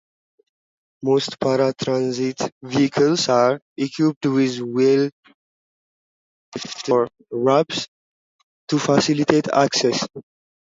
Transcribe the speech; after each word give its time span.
Most 1.03 1.39
paratransit 1.39 2.49
vehicles 2.63 3.29
are 3.29 3.59
equipped 3.77 4.25
with 4.25 4.57
wheelchair 4.59 5.11
lifts 6.55 6.89
or 6.89 7.07
ramps 7.31 7.87
to 8.69 8.79
facilitate 8.79 9.47
access. 9.49 10.07